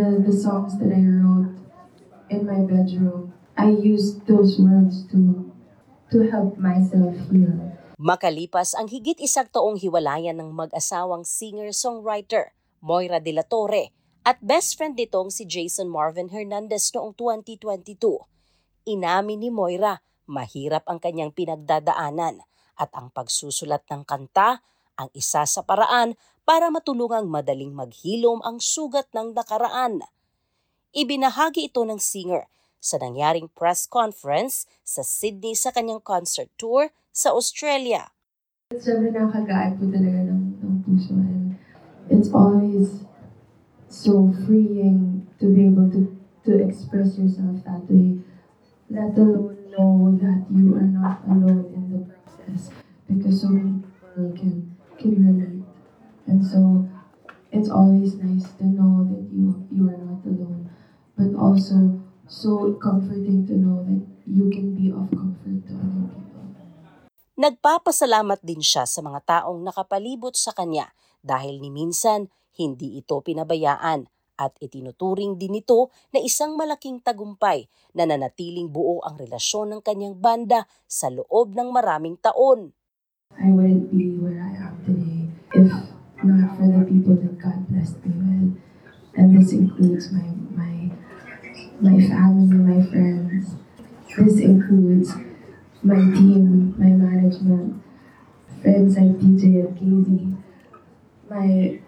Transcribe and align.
the, 0.00 0.24
the 0.24 0.32
songs 0.32 0.80
that 0.80 0.88
I 0.88 1.04
wrote 1.04 1.52
in 2.32 2.48
my 2.48 2.64
bedroom, 2.64 3.36
I 3.60 3.68
used 3.68 4.24
those 4.24 4.56
words 4.56 5.04
to 5.12 5.52
to 6.08 6.24
help 6.32 6.56
myself 6.56 7.12
heal. 7.28 7.76
Makalipas 8.00 8.72
ang 8.72 8.88
higit 8.88 9.20
isang 9.20 9.52
taong 9.52 9.76
hiwalayan 9.76 10.40
ng 10.40 10.56
mag-asawang 10.56 11.20
singer-songwriter, 11.28 12.56
Moira 12.80 13.20
de 13.20 13.36
la 13.36 13.44
Torre, 13.44 13.92
at 14.24 14.40
best 14.40 14.80
friend 14.80 14.96
nitong 14.96 15.28
si 15.28 15.44
Jason 15.44 15.92
Marvin 15.92 16.32
Hernandez 16.32 16.88
noong 16.96 17.12
2022. 17.12 18.00
Inamin 18.88 19.44
ni 19.44 19.52
Moira, 19.52 20.00
mahirap 20.24 20.88
ang 20.88 20.96
kanyang 20.96 21.36
pinagdadaanan 21.36 22.40
at 22.80 22.88
ang 22.96 23.12
pagsusulat 23.12 23.84
ng 23.92 24.08
kanta 24.08 24.64
ang 25.00 25.08
isa 25.16 25.48
sa 25.48 25.64
paraan 25.64 26.12
para 26.44 26.68
matulungang 26.68 27.24
madaling 27.24 27.72
maghilom 27.72 28.44
ang 28.44 28.60
sugat 28.60 29.08
ng 29.16 29.32
nakaraan. 29.32 30.04
Ibinahagi 30.92 31.72
ito 31.72 31.88
ng 31.88 31.96
singer 31.96 32.44
sa 32.76 33.00
nangyaring 33.00 33.48
press 33.56 33.88
conference 33.88 34.68
sa 34.84 35.00
Sydney 35.00 35.56
sa 35.56 35.72
kanyang 35.72 36.04
concert 36.04 36.52
tour 36.60 36.92
sa 37.08 37.32
Australia. 37.32 38.12
Sobrang 38.76 39.16
nakagaan 39.16 39.80
po 39.80 39.88
talaga 39.88 40.20
ng, 40.28 40.42
ng 40.60 40.74
puso 40.84 41.16
and 41.16 41.56
it's 42.10 42.30
always 42.34 43.06
so 43.90 44.30
freeing 44.46 45.26
to 45.38 45.50
be 45.50 45.66
able 45.66 45.90
to, 45.90 46.06
to 46.46 46.58
express 46.62 47.18
yourself 47.18 47.58
that 47.66 47.82
way. 47.90 48.18
Let 48.90 49.14
alone 49.14 49.70
know 49.70 50.18
that 50.18 50.46
you 50.50 50.74
are 50.74 50.90
not 50.90 51.22
alone 51.26 51.70
in 51.74 51.84
the 51.94 52.00
process 52.10 52.70
because 53.06 53.42
so 53.42 53.48
many 53.48 53.82
people 53.82 54.34
can, 54.34 54.76
can 55.00 55.16
relate. 55.16 55.64
And 56.28 56.44
so 56.44 56.84
it's 57.50 57.72
always 57.72 58.14
nice 58.20 58.46
to 58.60 58.64
know 58.68 59.08
that 59.08 59.24
you 59.32 59.56
you 59.72 59.88
are 59.88 59.98
not 59.98 60.20
alone, 60.28 60.68
but 61.16 61.32
also 61.34 62.04
so 62.28 62.76
comforting 62.78 63.48
to 63.48 63.56
know 63.56 63.82
that 63.88 64.04
you 64.28 64.52
can 64.52 64.76
be 64.76 64.92
of 64.92 65.08
comfort 65.10 65.64
to 65.66 65.72
other 65.74 66.06
people. 66.12 66.44
Nagpapasalamat 67.40 68.44
din 68.44 68.60
siya 68.60 68.84
sa 68.84 69.00
mga 69.00 69.24
taong 69.24 69.64
nakapalibot 69.64 70.36
sa 70.36 70.52
kanya 70.52 70.92
dahil 71.24 71.56
ni 71.58 71.72
minsan 71.72 72.28
hindi 72.54 73.00
ito 73.00 73.16
pinabayaan 73.24 74.04
at 74.40 74.52
itinuturing 74.60 75.36
din 75.40 75.60
ito 75.60 75.92
na 76.12 76.20
isang 76.20 76.56
malaking 76.56 77.00
tagumpay 77.00 77.68
na 77.96 78.08
nanatiling 78.08 78.68
buo 78.68 79.00
ang 79.04 79.16
relasyon 79.16 79.76
ng 79.76 79.80
kanyang 79.84 80.16
banda 80.16 80.68
sa 80.84 81.08
loob 81.12 81.52
ng 81.56 81.68
maraming 81.72 82.16
taon. 82.20 82.72
I 83.36 83.48
wouldn't 83.52 83.92
be 83.92 84.16
where 84.20 84.40
I 84.40 84.52
am 84.68 84.69
today 84.84 85.28
if 85.54 85.72
not 86.22 86.56
for 86.56 86.66
the 86.66 86.84
people 86.84 87.16
that 87.16 87.38
God 87.38 87.68
blessed 87.68 88.04
me 88.04 88.12
with. 88.14 88.60
And 89.14 89.40
this 89.40 89.52
includes 89.52 90.12
my 90.12 90.22
my 90.50 90.90
my 91.80 92.08
family, 92.08 92.56
my 92.56 92.86
friends. 92.86 93.54
This 94.16 94.40
includes 94.40 95.14
my 95.82 95.94
team, 95.94 96.74
my 96.78 96.86
management, 96.86 97.82
friends 98.62 98.96
like 98.96 99.18
DJ 99.18 99.66
and 99.66 99.76
Casey. 99.76 100.36
My 101.28 101.80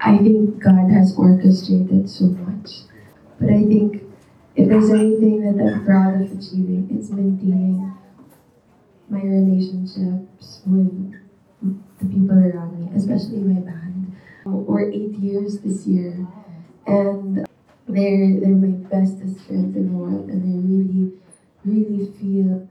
I 0.00 0.18
think 0.18 0.62
God 0.62 0.90
has 0.90 1.16
orchestrated 1.16 2.10
so 2.10 2.24
much. 2.26 2.70
But 3.40 3.50
I 3.50 3.62
think 3.64 4.02
if 4.56 4.68
there's 4.68 4.90
anything 4.90 5.40
that 5.42 5.64
I'm 5.64 5.84
proud 5.84 6.20
of 6.20 6.32
achieving, 6.32 6.88
it's 6.90 7.10
maintaining 7.10 7.94
my 9.08 9.20
relationships 9.22 10.60
with 10.66 11.13
the 12.04 12.12
people 12.12 12.36
around 12.36 12.76
me, 12.76 12.92
especially 12.96 13.40
my 13.40 13.60
band. 13.64 14.12
We're 14.44 14.92
eight 14.92 15.16
years 15.16 15.64
this 15.64 15.88
year, 15.88 16.28
and 16.84 17.48
they're 17.88 18.28
they're 18.40 18.60
my 18.60 18.76
bestest 18.92 19.40
friends 19.48 19.72
in 19.72 19.88
the 19.88 19.96
world, 19.96 20.28
and 20.28 20.44
I 20.44 20.54
really, 20.60 21.16
really 21.64 22.12
feel 22.20 22.68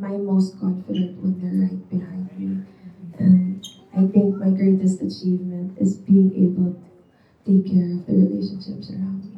my 0.00 0.16
most 0.16 0.56
confident 0.56 1.20
when 1.20 1.36
they're 1.36 1.68
right 1.68 1.84
behind 1.92 2.32
me. 2.40 2.64
And 3.20 3.60
I 3.92 4.08
think 4.08 4.40
my 4.40 4.48
greatest 4.48 5.04
achievement 5.04 5.76
is 5.76 6.00
being 6.00 6.32
able 6.32 6.72
to 6.72 6.88
take 7.44 7.68
care 7.68 7.92
of 7.92 8.08
the 8.08 8.16
relationships 8.16 8.88
around 8.88 9.28
me. 9.28 9.36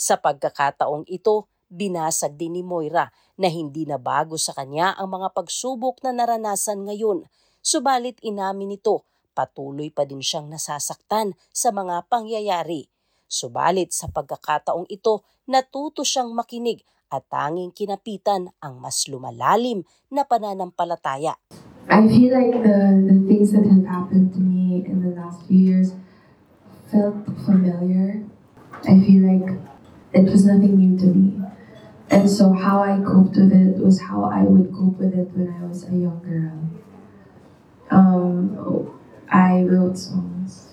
Sa 0.00 0.16
pagkakataong 0.16 1.04
ito, 1.12 1.44
binasag 1.68 2.40
din 2.40 2.56
ni 2.56 2.62
Moira 2.64 3.12
na 3.36 3.52
hindi 3.52 3.84
na 3.84 4.00
bago 4.00 4.40
sa 4.40 4.56
kanya 4.56 4.96
ang 4.96 5.12
mga 5.12 5.28
pagsubok 5.36 6.00
na 6.00 6.16
naranasan 6.16 6.88
ngayon. 6.88 7.28
Subalit 7.60 8.16
inamin 8.24 8.72
nito, 8.72 9.04
patuloy 9.36 9.92
pa 9.92 10.08
din 10.08 10.24
siyang 10.24 10.48
nasasaktan 10.48 11.36
sa 11.52 11.68
mga 11.68 12.08
pangyayari. 12.08 12.88
Subalit 13.28 13.92
sa 13.92 14.08
pagkakataong 14.08 14.88
ito, 14.88 15.28
natuto 15.44 16.00
siyang 16.00 16.32
makinig 16.32 16.80
at 17.12 17.28
tanging 17.28 17.68
kinapitan 17.76 18.48
ang 18.64 18.80
mas 18.80 19.04
lumalalim 19.12 19.84
na 20.08 20.24
pananampalataya. 20.24 21.36
I 21.84 22.00
feel 22.08 22.32
like 22.32 22.64
the, 22.64 22.96
the 23.04 23.16
things 23.28 23.52
that 23.52 23.68
have 23.68 23.84
happened 23.84 24.32
to 24.32 24.40
me 24.40 24.80
in 24.88 25.04
the 25.04 25.12
last 25.20 25.44
few 25.44 25.60
years 25.60 25.92
felt 26.88 27.28
familiar. 27.44 28.24
I 28.88 28.96
feel 29.04 29.20
like 29.28 29.52
it 30.16 30.24
was 30.24 30.48
nothing 30.48 30.80
new 30.80 30.96
to 30.96 31.12
me. 31.12 31.44
And 32.08 32.24
so 32.24 32.56
how 32.56 32.80
I 32.80 33.04
coped 33.04 33.36
with 33.36 33.52
it 33.52 33.76
was 33.76 34.00
how 34.00 34.24
I 34.24 34.48
would 34.48 34.72
cope 34.72 34.96
with 34.96 35.12
it 35.12 35.28
when 35.36 35.52
I 35.52 35.68
was 35.68 35.84
a 35.84 35.92
young 35.92 36.24
girl. 36.24 36.79
Um, 37.90 38.90
I 39.30 39.62
wrote 39.62 39.98
songs. 39.98 40.72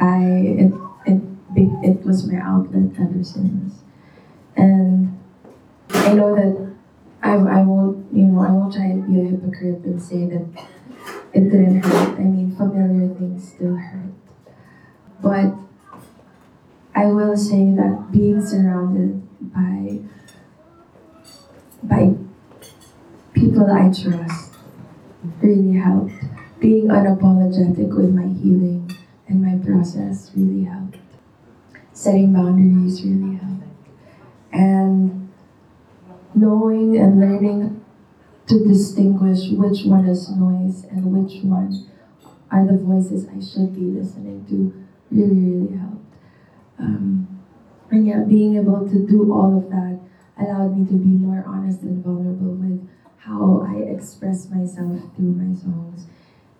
I 0.00 0.22
it, 0.58 0.72
it 1.06 1.22
it 1.56 2.04
was 2.04 2.26
my 2.30 2.38
outlet 2.38 2.92
ever 3.00 3.22
since, 3.24 3.82
and 4.56 5.18
I 5.90 6.14
know 6.14 6.34
that 6.34 6.74
I, 7.22 7.34
I 7.34 7.62
won't 7.64 8.12
you 8.12 8.24
know 8.24 8.40
I 8.42 8.50
won't 8.52 8.74
try 8.74 8.84
and 8.84 9.06
be 9.06 9.20
a 9.20 9.24
hypocrite 9.24 9.84
and 9.84 10.00
say 10.02 10.26
that 10.26 10.46
it 11.32 11.40
didn't 11.50 11.82
hurt. 11.82 12.18
I 12.18 12.22
mean, 12.24 12.54
familiar 12.56 13.14
things 13.14 13.48
still 13.52 13.76
hurt, 13.76 14.12
but 15.22 15.54
I 16.94 17.06
will 17.06 17.36
say 17.36 17.72
that 17.74 18.08
being 18.12 18.44
surrounded 18.44 19.22
by 19.40 20.00
by 21.82 22.14
people 23.32 23.70
I 23.70 23.90
trust 23.92 24.47
really 25.42 25.78
helped. 25.78 26.12
Being 26.60 26.88
unapologetic 26.88 27.96
with 27.96 28.14
my 28.14 28.26
healing 28.26 28.90
and 29.28 29.42
my 29.42 29.64
process 29.64 30.30
really 30.34 30.64
helped. 30.64 30.96
Setting 31.92 32.32
boundaries 32.32 33.02
really 33.04 33.36
helped. 33.36 33.64
And 34.52 35.30
knowing 36.34 36.98
and 36.98 37.20
learning 37.20 37.84
to 38.48 38.64
distinguish 38.66 39.50
which 39.50 39.84
one 39.84 40.08
is 40.08 40.30
noise 40.30 40.84
and 40.84 41.12
which 41.12 41.42
one 41.44 41.86
are 42.50 42.66
the 42.66 42.78
voices 42.78 43.26
I 43.28 43.40
should 43.40 43.74
be 43.74 43.82
listening 43.82 44.46
to 44.48 44.74
really, 45.10 45.40
really 45.40 45.76
helped. 45.76 46.14
Um, 46.78 47.42
and 47.90 48.06
yeah, 48.06 48.20
being 48.20 48.56
able 48.56 48.88
to 48.88 49.06
do 49.06 49.32
all 49.32 49.58
of 49.58 49.70
that 49.70 50.00
allowed 50.40 50.76
me 50.78 50.86
to 50.86 50.92
be 50.92 51.08
more 51.08 51.44
honest 51.46 51.82
and 51.82 52.02
vulnerable 52.02 52.54
with 52.54 52.88
how 53.18 53.66
I 53.68 53.90
express 53.90 54.48
myself 54.48 55.00
through 55.16 55.32
my 55.32 55.54
songs. 55.54 56.06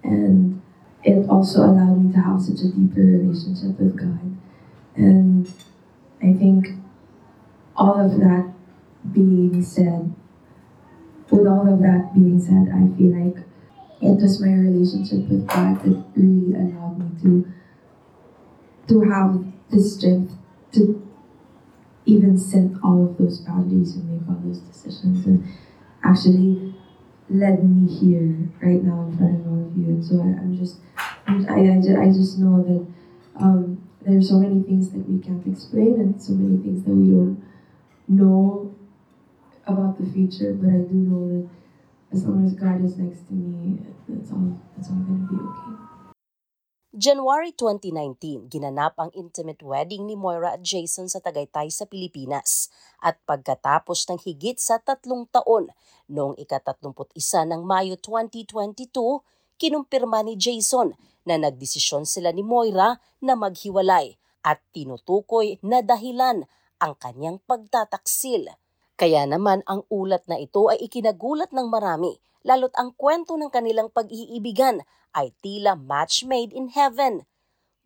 And 0.02 0.60
it 1.02 1.28
also 1.28 1.60
allowed 1.60 2.04
me 2.04 2.12
to 2.12 2.20
have 2.20 2.42
such 2.42 2.60
a 2.60 2.68
deeper 2.68 3.00
relationship 3.00 3.78
with 3.78 3.96
God. 3.96 4.36
And 4.96 5.48
I 6.20 6.32
think 6.32 6.68
all 7.76 7.98
of 7.98 8.18
that 8.18 8.52
being 9.12 9.62
said, 9.62 10.14
with 11.30 11.46
all 11.46 11.72
of 11.72 11.80
that 11.80 12.12
being 12.14 12.40
said, 12.40 12.68
I 12.74 12.96
feel 12.96 13.16
like 13.16 13.44
it 14.00 14.22
was 14.22 14.40
my 14.40 14.52
relationship 14.52 15.28
with 15.28 15.46
God 15.46 15.82
that 15.82 16.04
really 16.16 16.54
allowed 16.54 16.98
me 16.98 17.22
to 17.22 17.52
to 18.88 19.00
have 19.02 19.44
the 19.70 19.80
strength 19.80 20.32
to 20.72 21.06
even 22.06 22.38
set 22.38 22.70
all 22.82 23.04
of 23.04 23.18
those 23.18 23.40
boundaries 23.40 23.96
and 23.96 24.08
make 24.10 24.28
all 24.28 24.40
those 24.42 24.60
decisions 24.60 25.26
and 25.26 25.46
actually 26.02 26.74
led 27.28 27.62
me 27.64 27.92
here 27.92 28.48
right 28.62 28.82
now 28.82 29.02
in 29.02 29.16
front 29.16 29.40
of 29.40 29.46
all 29.46 29.66
of 29.66 29.76
you. 29.76 29.86
And 29.86 30.04
so 30.04 30.20
I, 30.20 30.40
am 30.42 30.56
just, 30.56 30.78
I, 31.26 31.34
I, 31.34 31.80
just, 31.80 31.98
I 31.98 32.06
just 32.06 32.38
know 32.38 32.62
that 32.62 32.86
um, 33.42 33.82
there's 34.02 34.28
so 34.28 34.38
many 34.38 34.62
things 34.62 34.90
that 34.90 35.08
we 35.08 35.20
can't 35.20 35.46
explain 35.46 36.00
and 36.00 36.22
so 36.22 36.32
many 36.32 36.62
things 36.62 36.84
that 36.84 36.92
we 36.92 37.10
don't 37.12 37.42
know 38.08 38.74
about 39.66 40.00
the 40.00 40.10
future. 40.10 40.54
But 40.54 40.68
I 40.68 40.78
do 40.88 40.94
know 40.94 41.42
that 41.42 41.48
as 42.16 42.24
long 42.24 42.46
as 42.46 42.54
God 42.54 42.84
is 42.84 42.96
next 42.96 43.26
to 43.28 43.34
me, 43.34 43.78
that's 44.08 44.32
all, 44.32 44.58
that's 44.76 44.88
all 44.88 44.96
going 44.96 45.28
to 45.28 45.34
be 45.34 45.40
okay. 45.40 45.87
January 46.88 47.52
2019, 47.52 48.48
ginanap 48.48 48.96
ang 48.96 49.12
intimate 49.12 49.60
wedding 49.60 50.08
ni 50.08 50.16
Moira 50.16 50.56
at 50.56 50.64
Jason 50.64 51.04
sa 51.04 51.20
Tagaytay 51.20 51.68
sa 51.68 51.84
Pilipinas. 51.84 52.72
At 53.04 53.20
pagkatapos 53.28 54.08
ng 54.08 54.16
higit 54.24 54.56
sa 54.56 54.80
tatlong 54.80 55.28
taon, 55.28 55.68
noong 56.08 56.40
ika-31 56.40 57.12
ng 57.52 57.60
Mayo 57.60 58.00
2022, 58.00 58.88
kinumpirma 59.60 60.24
ni 60.24 60.40
Jason 60.40 60.96
na 61.28 61.36
nagdesisyon 61.36 62.08
sila 62.08 62.32
ni 62.32 62.40
Moira 62.40 62.96
na 63.20 63.36
maghiwalay 63.36 64.16
at 64.40 64.64
tinutukoy 64.72 65.60
na 65.60 65.84
dahilan 65.84 66.48
ang 66.80 66.96
kanyang 66.96 67.36
pagtataksil. 67.44 68.48
Kaya 68.96 69.28
naman 69.28 69.60
ang 69.68 69.84
ulat 69.92 70.24
na 70.24 70.40
ito 70.40 70.72
ay 70.72 70.88
ikinagulat 70.88 71.52
ng 71.52 71.68
marami, 71.68 72.16
lalo't 72.46 72.74
ang 72.78 72.94
kwento 72.94 73.34
ng 73.34 73.50
kanilang 73.50 73.90
pag-iibigan 73.90 74.82
ay 75.16 75.34
tila 75.42 75.74
match 75.74 76.22
made 76.26 76.54
in 76.54 76.70
heaven. 76.70 77.26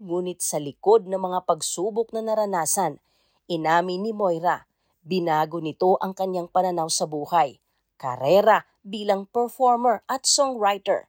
Ngunit 0.02 0.42
sa 0.42 0.58
likod 0.58 1.06
ng 1.06 1.20
mga 1.20 1.46
pagsubok 1.46 2.10
na 2.10 2.26
naranasan, 2.26 2.98
inamin 3.46 4.02
ni 4.02 4.12
Moira, 4.12 4.66
binago 5.06 5.62
nito 5.62 5.96
ang 6.02 6.12
kanyang 6.12 6.50
pananaw 6.50 6.90
sa 6.90 7.06
buhay, 7.06 7.62
karera 7.94 8.66
bilang 8.82 9.30
performer 9.30 10.02
at 10.10 10.26
songwriter. 10.26 11.06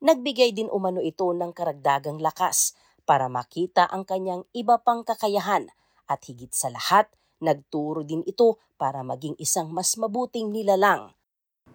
Nagbigay 0.00 0.56
din 0.56 0.72
umano 0.72 1.04
ito 1.04 1.28
ng 1.28 1.52
karagdagang 1.52 2.24
lakas 2.24 2.72
para 3.04 3.28
makita 3.28 3.84
ang 3.92 4.08
kanyang 4.08 4.48
iba 4.56 4.80
pang 4.80 5.04
kakayahan 5.04 5.68
at 6.08 6.24
higit 6.24 6.50
sa 6.50 6.72
lahat, 6.72 7.06
nagturo 7.38 8.02
din 8.02 8.24
ito 8.24 8.58
para 8.80 9.04
maging 9.06 9.36
isang 9.36 9.68
mas 9.70 9.94
mabuting 10.00 10.48
nilalang. 10.48 11.12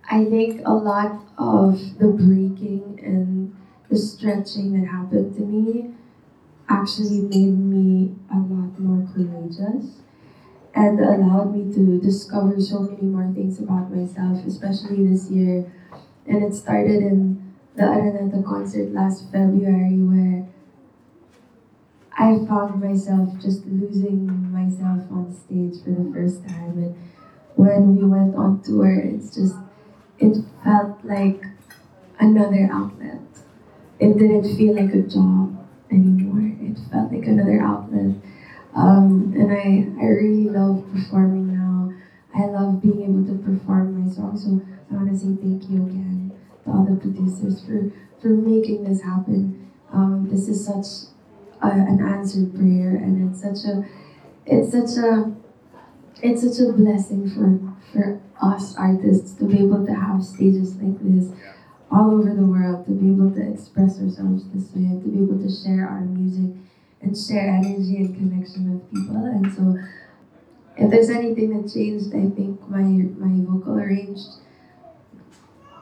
I 0.10 0.26
think 0.26 0.62
a 0.66 0.74
lot 0.74 1.22
of 1.38 1.98
the 1.98 2.08
breaking 2.08 3.00
and 3.04 3.56
the 3.90 3.98
stretching 3.98 4.80
that 4.80 4.88
happened 4.88 5.36
to 5.36 5.42
me 5.42 5.94
actually 6.70 7.22
made 7.22 7.58
me 7.60 8.16
a 8.32 8.38
lot 8.38 8.80
more 8.80 9.08
courageous 9.14 10.02
and 10.76 11.00
allowed 11.00 11.56
me 11.56 11.74
to 11.74 12.00
discover 12.00 12.60
so 12.62 12.82
many 12.82 13.04
more 13.04 13.32
things 13.34 13.60
about 13.60 13.92
myself, 13.92 14.46
especially 14.46 15.08
this 15.08 15.30
year. 15.32 15.72
And 16.28 16.44
it 16.44 16.56
started 16.56 17.02
in 17.04 17.54
the 17.76 17.84
Araneta 17.84 18.46
concert 18.46 18.92
last 18.94 19.32
February 19.32 19.98
where 20.00 20.48
I 22.18 22.38
found 22.48 22.82
myself 22.82 23.38
just 23.40 23.66
losing 23.68 24.52
myself 24.52 25.04
on 25.12 25.32
stage 25.34 25.84
for 25.84 25.92
the 25.92 26.12
first 26.14 26.44
time. 26.48 26.78
And 26.78 26.96
when 27.56 27.96
we 27.96 28.04
went 28.06 28.36
on 28.36 28.62
tour, 28.64 28.90
it's 28.94 29.36
just, 29.36 29.56
it 30.20 30.38
felt 30.64 31.04
like 31.04 31.44
another 32.20 32.70
outlet. 32.72 33.22
It 34.00 34.18
didn't 34.18 34.56
feel 34.58 34.76
like 34.76 34.94
a 34.94 35.02
job 35.02 35.66
anymore. 35.92 36.56
It 36.62 36.78
felt 36.92 37.12
like 37.12 37.26
another 37.26 37.62
outlet. 37.62 38.16
Um, 38.76 39.34
and 39.36 39.52
I, 39.52 40.04
I 40.04 40.08
really 40.08 40.50
love 40.50 40.84
performing 40.94 41.54
now. 41.54 41.94
I 42.36 42.46
love 42.48 42.82
being 42.82 43.04
able 43.04 43.26
to 43.26 43.42
perform 43.42 44.06
my 44.06 44.14
songs. 44.14 44.44
So 44.44 44.62
I 44.92 44.96
want 44.96 45.10
to 45.12 45.18
say 45.18 45.36
thank 45.42 45.70
you 45.70 45.86
again 45.88 46.32
to 46.66 46.72
all 46.72 46.84
the 46.84 47.00
producers 47.00 47.64
for, 47.66 47.92
for 48.22 48.28
making 48.28 48.84
this 48.84 49.02
happen. 49.02 49.72
Um, 49.94 50.28
this 50.30 50.50
is 50.50 50.66
such 50.66 51.10
a, 51.62 51.68
an 51.68 52.02
answered 52.02 52.54
prayer, 52.54 52.96
and 52.98 53.32
it's 53.32 53.42
such 53.42 53.70
a 53.72 53.86
it's 54.46 54.72
such 54.72 55.04
a 55.04 55.32
it's 56.22 56.42
such 56.42 56.68
a 56.68 56.72
blessing 56.72 57.30
for 57.30 57.60
for 57.92 58.22
us 58.42 58.76
artists 58.78 59.34
to 59.38 59.46
be 59.46 59.60
able 59.60 59.86
to 59.86 59.94
have 59.94 60.24
stages 60.24 60.76
like 60.78 60.98
this 61.02 61.32
all 61.92 62.12
over 62.12 62.34
the 62.34 62.46
world, 62.46 62.86
to 62.86 62.92
be 62.92 63.08
able 63.08 63.32
to 63.32 63.54
express 63.54 64.00
ourselves 64.02 64.44
this 64.54 64.74
way, 64.76 64.86
and 64.86 65.04
to 65.04 65.10
be 65.10 65.24
able 65.24 65.40
to 65.40 65.50
share 65.50 65.88
our 65.88 66.02
music 66.02 66.56
and 67.02 67.18
share 67.18 67.50
energy 67.50 67.98
and 67.98 68.16
connection 68.16 68.74
with 68.74 68.92
people. 68.92 69.18
And 69.18 69.54
so, 69.54 69.78
if 70.78 70.90
there's 70.92 71.10
anything 71.10 71.62
that 71.62 71.72
changed, 71.72 72.08
I 72.16 72.30
think 72.36 72.68
my 72.68 72.84
my 72.84 73.46
vocal 73.46 73.76
range 73.76 74.20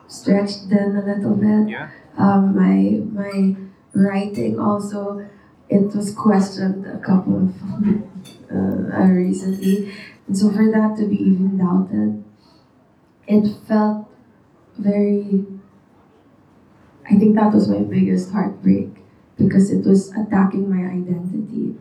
stretched 0.08 0.70
then 0.70 0.96
a 0.96 1.06
little 1.06 1.36
bit. 1.36 1.70
Yeah. 1.70 1.90
Um, 2.18 2.56
my 2.56 3.02
my 3.24 3.56
writing 3.96 4.60
also 4.60 5.28
it 5.70 5.96
was 5.96 6.14
questioned 6.14 6.86
a 6.86 7.00
couple 7.00 7.38
of 7.38 7.64
uh, 8.52 8.96
uh, 8.96 9.08
recently, 9.08 9.92
and 10.28 10.38
so 10.38 10.52
for 10.52 10.70
that 10.72 10.96
to 10.98 11.08
be 11.08 11.16
even 11.16 11.58
doubted, 11.58 12.24
it 13.28 13.48
felt 13.68 14.08
very. 14.78 15.46
I 17.10 17.18
think 17.18 17.36
that 17.36 17.54
was 17.54 17.68
my 17.68 17.80
biggest 17.80 18.32
heartbreak 18.32 18.90
because 19.38 19.72
it 19.72 19.86
was 19.86 20.12
attacking 20.16 20.70
my 20.70 20.86
identity, 20.90 21.76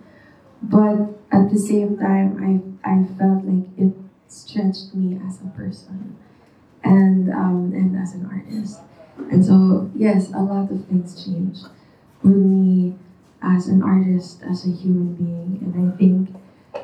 but 0.62 0.98
at 1.32 1.50
the 1.50 1.58
same 1.58 1.98
time, 1.98 2.74
I 2.84 2.90
I 2.90 3.04
felt 3.18 3.44
like 3.44 3.68
it 3.78 3.94
stretched 4.28 4.94
me 4.94 5.20
as 5.26 5.40
a 5.42 5.46
person, 5.56 6.16
and 6.84 7.30
um, 7.32 7.72
and 7.74 7.96
as 7.98 8.14
an 8.14 8.26
artist, 8.26 8.80
and 9.30 9.44
so 9.44 9.90
yes, 9.94 10.32
a 10.32 10.40
lot 10.42 10.70
of 10.70 10.86
things 10.86 11.24
changed 11.24 11.66
with 12.22 12.36
me 12.36 12.96
as 13.42 13.68
an 13.68 13.82
artist, 13.82 14.42
as 14.42 14.66
a 14.66 14.70
human 14.70 15.14
being. 15.14 15.58
And 15.62 15.92
I 15.92 15.96
think 15.96 16.36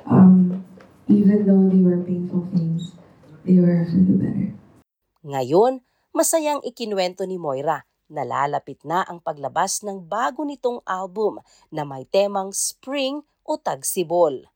um, 0.07 0.58
even 1.09 1.49
though 1.49 1.67
they 1.73 1.81
were 1.81 2.05
painful 2.05 2.45
things, 2.53 2.93
they 3.45 3.57
were 3.57 3.85
for 3.89 4.01
the 4.01 4.17
better. 4.21 4.49
Ngayon, 5.25 5.81
masayang 6.13 6.61
ikinwento 6.63 7.25
ni 7.25 7.41
Moira 7.41 7.85
na 8.09 8.25
lalapit 8.25 8.81
na 8.85 9.05
ang 9.05 9.21
paglabas 9.21 9.85
ng 9.85 10.05
bago 10.05 10.45
nitong 10.45 10.81
album 10.89 11.41
na 11.69 11.85
may 11.85 12.05
temang 12.09 12.53
spring 12.53 13.21
o 13.45 13.57
tagsibol. 13.61 14.49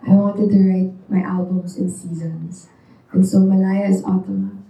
I 0.00 0.16
wanted 0.16 0.48
to 0.52 0.60
write 0.64 0.92
my 1.12 1.20
albums 1.20 1.76
in 1.76 1.92
seasons. 1.92 2.72
And 3.12 3.24
so 3.24 3.40
Malaya 3.44 3.88
is 3.88 4.04
autumn, 4.04 4.64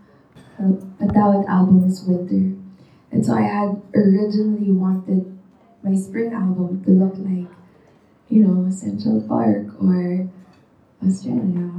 Patawad 0.99 1.47
album 1.49 1.87
is 1.87 2.03
winter. 2.05 2.59
And 3.11 3.25
so 3.25 3.35
I 3.35 3.47
had 3.47 3.83
originally 3.95 4.71
wanted 4.71 5.27
my 5.83 5.95
spring 5.95 6.35
album 6.35 6.85
to 6.85 6.91
look 6.91 7.17
like, 7.17 7.51
you 8.29 8.45
know, 8.45 8.71
Central 8.71 9.23
Park 9.25 9.73
or 9.81 10.29
Australia. 11.07 11.71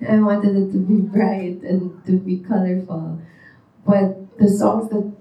I 0.08 0.18
wanted 0.20 0.56
it 0.56 0.72
to 0.72 0.78
be 0.78 1.00
bright 1.00 1.60
and 1.62 2.04
to 2.06 2.12
be 2.18 2.38
colorful. 2.38 3.20
But 3.86 4.38
the 4.38 4.48
songs 4.48 4.90
that 4.90 5.12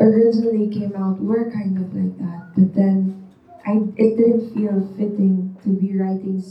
originally 0.00 0.68
came 0.68 0.94
out 0.96 1.20
were 1.20 1.50
kind 1.50 1.78
of 1.78 1.94
like 1.94 2.18
that. 2.18 2.52
But 2.54 2.74
then 2.74 3.28
I 3.64 3.82
it 3.96 4.16
didn't 4.16 4.54
feel 4.54 4.88
fitting 4.96 5.56
to 5.64 5.70
be 5.70 5.96
writing 5.96 6.42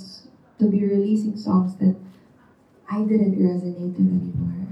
to 0.59 0.69
be 0.69 0.85
releasing 0.85 1.37
songs 1.37 1.75
that 1.77 1.95
I 2.89 2.99
didn't 2.99 3.35
resonate 3.35 3.79
with 3.79 3.97
anymore. 3.97 4.67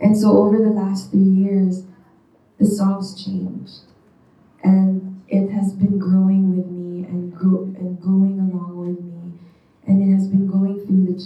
And 0.00 0.18
so 0.18 0.36
over 0.36 0.58
the 0.58 0.70
last 0.70 1.10
three 1.10 1.20
years, 1.20 1.84
the 2.58 2.66
songs 2.66 3.22
changed 3.22 3.82
and 4.62 5.22
it 5.28 5.50
has 5.50 5.72
been 5.72 5.98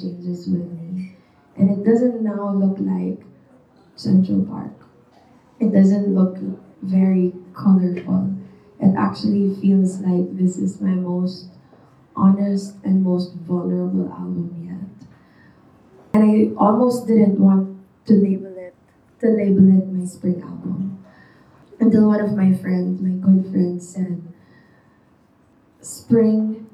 changes 0.01 0.47
with 0.49 0.71
me. 0.73 1.17
And 1.57 1.71
it 1.71 1.85
doesn't 1.89 2.23
now 2.23 2.53
look 2.53 2.79
like 2.79 3.25
central 3.97 4.45
park. 4.45 4.73
It 5.59 5.73
doesn't 5.73 6.15
look 6.15 6.37
very 6.83 7.33
colorful. 7.55 8.35
It 8.81 8.95
actually 8.97 9.55
feels 9.61 10.01
like 10.01 10.37
this 10.37 10.59
is 10.59 10.81
my 10.81 10.95
most 10.95 11.49
honest 12.15 12.77
and 12.85 13.03
most 13.03 13.35
vulnerable 13.35 14.11
album 14.11 14.53
yet. 14.69 15.09
And 16.15 16.25
i 16.25 16.55
almost 16.61 17.07
didn't 17.07 17.39
want 17.39 17.79
to 18.07 18.15
label 18.15 18.57
it 18.57 18.75
to 19.21 19.29
label 19.29 19.69
it 19.79 19.89
my 19.89 20.05
spring 20.05 20.43
album. 20.43 21.05
Until 21.81 22.09
one 22.09 22.21
of 22.21 22.35
my 22.35 22.55
friends, 22.55 23.01
my 23.01 23.11
good 23.11 23.51
friends, 23.51 23.89
said, 23.89 24.23
Spring 25.81 26.66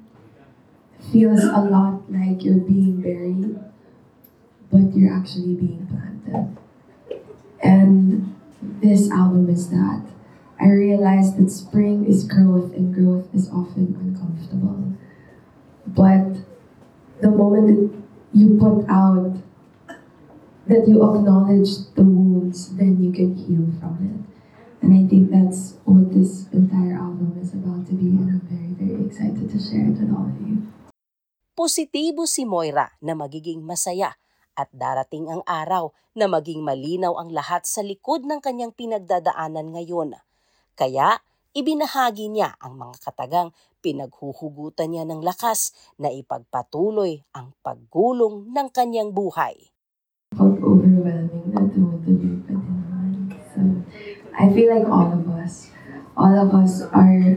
feels 1.11 1.43
a 1.43 1.61
lot 1.61 2.11
like 2.11 2.45
you're 2.45 2.59
being 2.59 3.01
buried, 3.01 3.59
but 4.71 4.95
you're 4.97 5.13
actually 5.13 5.55
being 5.55 5.87
planted. 5.87 6.57
And 7.63 8.35
this 8.81 9.11
album 9.11 9.49
is 9.49 9.71
that. 9.71 10.03
I 10.61 10.67
realized 10.67 11.39
that 11.39 11.51
spring 11.51 12.07
is 12.07 12.25
growth 12.25 12.73
and 12.75 12.95
growth 12.95 13.35
is 13.35 13.49
often 13.51 13.97
uncomfortable. 14.01 14.93
But 15.87 16.45
the 17.21 17.31
moment 17.31 17.67
that 17.67 18.39
you 18.39 18.59
put 18.59 18.89
out, 18.89 19.37
that 20.69 20.87
you 20.87 21.03
acknowledge 21.03 21.93
the 21.95 22.05
wounds, 22.05 22.75
then 22.77 23.03
you 23.03 23.13
can 23.13 23.35
heal 23.35 23.67
from 23.81 23.99
it. 24.07 24.83
And 24.83 24.95
I 24.95 25.09
think 25.09 25.31
that's 25.31 25.75
what 25.85 26.13
this 26.13 26.49
entire 26.53 26.95
album 26.95 27.39
is 27.41 27.53
about 27.55 27.87
to 27.87 27.95
be, 27.95 28.07
and 28.07 28.31
I'm 28.31 28.41
very, 28.51 28.91
very 28.91 29.07
excited 29.07 29.51
to 29.51 29.59
share 29.59 29.87
it 29.87 29.99
with 29.99 30.11
all 30.11 30.27
of 30.27 30.49
you. 30.49 30.67
Positibo 31.53 32.25
si 32.25 32.49
Moira 32.49 32.97
na 33.05 33.13
magiging 33.13 33.61
masaya 33.61 34.17
at 34.57 34.73
darating 34.73 35.29
ang 35.29 35.45
araw 35.45 35.93
na 36.17 36.25
maging 36.25 36.65
malinaw 36.65 37.13
ang 37.21 37.29
lahat 37.29 37.69
sa 37.69 37.85
likod 37.85 38.25
ng 38.25 38.41
kanyang 38.41 38.73
pinagdadaanan 38.73 39.77
ngayon. 39.77 40.17
Kaya 40.73 41.21
ibinahagi 41.53 42.33
niya 42.33 42.57
ang 42.57 42.81
mga 42.81 43.05
katagang 43.05 43.53
pinaghuhugutan 43.85 44.97
niya 44.97 45.05
ng 45.05 45.21
lakas 45.21 45.77
na 46.01 46.09
ipagpatuloy 46.09 47.21
ang 47.37 47.53
paggulong 47.61 48.49
ng 48.49 48.69
kanyang 48.73 49.13
buhay. 49.13 49.69
I 54.33 54.49
feel 54.57 54.73
like 54.73 54.89
all 54.89 55.13
of 55.13 55.29
us, 55.37 55.69
all 56.17 56.33
of 56.33 56.49
us 56.57 56.81
are 56.97 57.37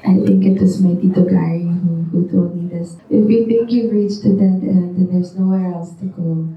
I 0.00 0.16
think 0.24 0.46
it 0.46 0.56
was 0.56 0.80
my 0.80 0.94
Tito 0.96 1.28
Gary 1.28 1.68
who, 1.68 1.89
who 2.10 2.26
told 2.26 2.54
me 2.58 2.66
this. 2.68 2.98
If 3.08 3.26
you 3.30 3.46
think 3.46 3.70
you've 3.70 3.94
reached 3.94 4.26
a 4.26 4.34
dead 4.34 4.62
end 4.62 4.98
and 4.98 5.08
there's 5.10 5.34
nowhere 5.38 5.70
else 5.70 5.94
to 6.02 6.06
go, 6.10 6.50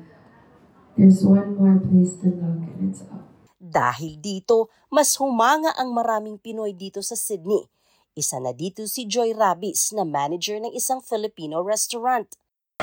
there's 0.98 1.22
one 1.22 1.57
more 1.57 1.77
place 1.79 2.17
to 2.25 2.33
look 2.33 2.65
and 2.65 2.89
it's 2.89 3.05
up. 3.07 3.25
Dahil 3.63 4.22
dito, 4.22 4.69
mas 4.93 5.17
humanga 5.17 5.74
ang 5.79 5.95
maraming 5.95 6.38
Pinoy 6.38 6.77
dito 6.77 7.01
sa 7.01 7.17
Sydney. 7.17 7.65
Isa 8.13 8.38
na 8.38 8.53
dito 8.53 8.86
si 8.86 9.10
Joy 9.10 9.33
Rabis 9.33 9.89
na 9.98 10.05
manager 10.05 10.62
ng 10.62 10.69
isang 10.77 11.01
Filipino 11.01 11.65
restaurant. 11.65 12.29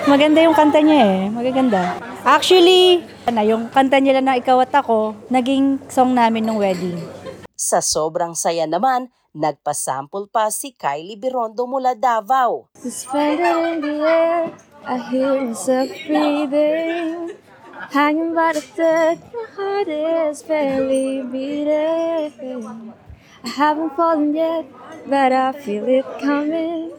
Maganda 0.03 0.43
yung 0.43 0.57
kanta 0.59 0.83
niya 0.83 0.99
eh. 1.07 1.21
Magaganda. 1.31 2.03
Actually, 2.27 3.07
na 3.31 3.47
yung 3.47 3.71
kanta 3.71 4.03
nila 4.03 4.19
na 4.19 4.35
Ikaw 4.41 4.67
at 4.67 4.75
Ako, 4.75 5.15
naging 5.31 5.79
song 5.87 6.19
namin 6.19 6.43
nung 6.43 6.59
wedding. 6.59 6.99
Sa 7.55 7.79
sobrang 7.79 8.35
saya 8.35 8.67
naman, 8.67 9.13
nagpasample 9.35 10.27
pa 10.33 10.51
si 10.51 10.73
Kylie 10.75 11.17
Birondo 11.17 11.67
mula 11.67 11.95
Davao. 11.95 12.69
In 12.83 13.81
the 13.81 13.97
air, 14.03 14.53
I 14.85 14.99
hear 15.11 15.41
myself 15.41 15.91
breathing. 16.07 17.37
Hanging 17.91 18.35
by 18.35 18.53
the 18.53 18.61
thread, 18.61 19.19
my 19.33 19.47
heart 19.57 19.89
is 19.89 20.43
barely 20.43 21.23
beating. 21.23 22.93
I 23.43 23.49
haven't 23.49 23.97
fallen 23.97 24.35
yet, 24.35 24.67
but 25.07 25.33
I 25.33 25.53
feel 25.53 25.89
it 25.89 26.05
coming. 26.21 26.93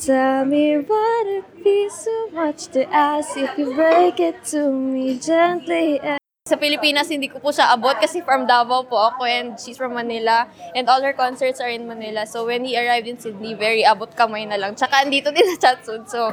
Tell 0.00 0.44
me, 0.44 0.76
would 0.76 1.26
it 1.26 1.64
be 1.64 1.88
so 1.88 2.30
much 2.32 2.66
to 2.68 2.84
ask 2.92 3.36
if 3.36 3.56
you 3.56 3.72
break 3.74 4.20
it 4.20 4.44
to 4.52 4.70
me 4.70 5.18
gently? 5.18 6.00
Sa 6.46 6.54
Pilipinas, 6.54 7.10
hindi 7.10 7.26
ko 7.26 7.42
po 7.42 7.50
siya 7.50 7.74
abot 7.74 7.98
kasi 7.98 8.22
from 8.22 8.46
Davao 8.46 8.86
po 8.86 8.94
ako 8.94 9.26
and 9.26 9.58
she's 9.58 9.74
from 9.74 9.98
Manila. 9.98 10.46
And 10.78 10.86
all 10.86 11.02
her 11.02 11.10
concerts 11.10 11.58
are 11.58 11.66
in 11.74 11.90
Manila. 11.90 12.22
So 12.22 12.46
when 12.46 12.62
he 12.62 12.78
arrived 12.78 13.10
in 13.10 13.18
Sydney, 13.18 13.58
very 13.58 13.82
abot 13.82 14.14
kamay 14.14 14.46
na 14.46 14.54
lang. 14.54 14.78
Tsaka 14.78 15.02
andito 15.02 15.34
din 15.34 15.42
sa 15.58 15.74
Chatsud. 15.74 16.06
So 16.06 16.30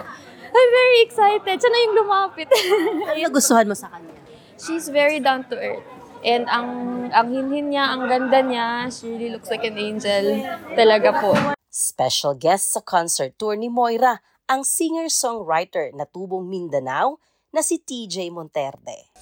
I'm 0.53 0.70
very 0.70 1.00
excited. 1.10 1.58
Siya 1.58 1.70
na 1.74 1.79
yung 1.89 1.96
lumapit. 1.98 2.46
Ano 3.10 3.17
nagustuhan 3.17 3.65
mo 3.65 3.74
sa 3.74 3.89
kanya? 3.89 4.13
she's 4.62 4.86
very 4.93 5.17
down 5.17 5.50
to 5.50 5.58
earth. 5.58 5.82
And 6.22 6.46
ang 6.46 6.70
ang 7.10 7.34
hinhin 7.34 7.74
niya, 7.74 7.98
ang 7.98 8.08
ganda 8.08 8.39
niya, 8.39 8.88
she 8.93 9.12
really 9.12 9.34
looks 9.34 9.50
like 9.50 9.65
an 9.65 9.82
angel. 9.82 10.46
Talaga 10.77 11.10
po. 11.20 11.34
Special 11.74 12.38
guest 12.38 12.77
sa 12.77 12.86
concert 12.86 13.34
tour 13.36 13.58
ni 13.58 13.67
Moira, 13.67 14.22
ang 14.46 14.62
singer-songwriter 14.62 15.91
na 15.98 16.05
tubong 16.05 16.46
Mindanao 16.46 17.17
na 17.53 17.62
si 17.62 17.77
TJ 17.77 18.33
Monterde. 18.33 19.13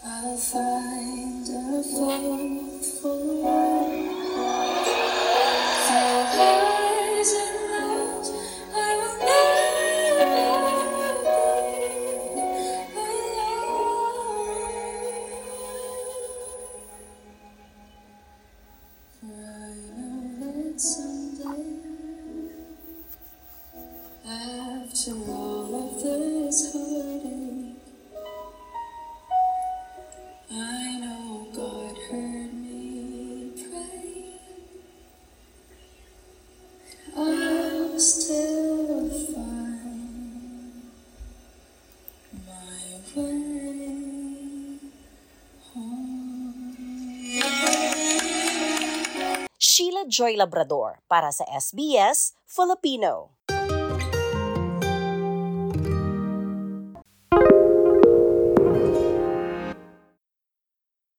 Joy 50.12 50.36
Labrador 50.36 51.00
para 51.08 51.32
sa 51.32 51.48
SBS 51.48 52.36
Filipino. 52.44 53.40